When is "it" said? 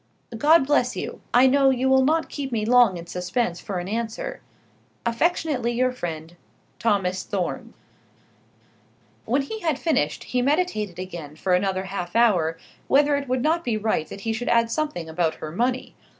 13.15-13.27